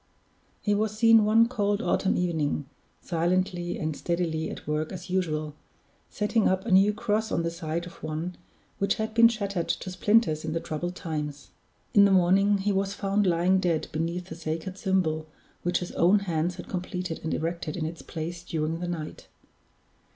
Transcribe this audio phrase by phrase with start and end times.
[0.61, 2.65] He was seen one cold autumn evening,
[3.03, 5.53] silently and steadily at work as usual,
[6.09, 8.35] setting up a new cross on the site of one
[8.79, 11.49] which had been shattered to splinters in the troubled times.
[11.93, 15.27] In the morning he was found lying dead beneath the sacred symbol
[15.61, 19.27] which his own hands had completed and erected in its place during the night.